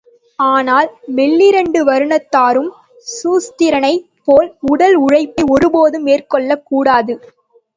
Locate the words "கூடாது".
6.65-7.15